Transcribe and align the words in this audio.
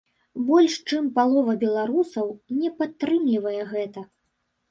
Больш 0.45 0.75
чым 0.89 1.09
палова 1.17 1.53
беларусаў 1.65 2.27
не 2.61 2.71
падтрымлівае 2.79 3.61
гэта. 3.75 4.01